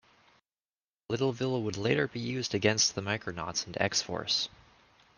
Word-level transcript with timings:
Liddleville 1.11 1.61
would 1.61 1.77
later 1.77 2.07
be 2.07 2.19
used 2.19 2.55
against 2.55 2.95
the 2.95 3.01
Micronauts 3.03 3.67
and 3.67 3.77
X-Force. 3.79 4.49